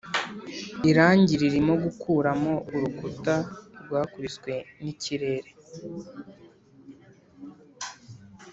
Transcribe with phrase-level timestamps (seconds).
[0.89, 3.35] irangi ririmo gukuramo urukuta
[3.83, 5.49] rwakubiswe nikirere.